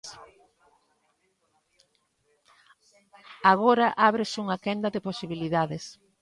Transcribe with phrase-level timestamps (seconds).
[3.51, 5.83] Agora ábrese un quenda de posibilidades.